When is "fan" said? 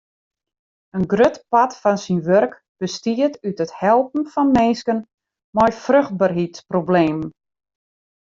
1.81-1.99, 4.33-4.49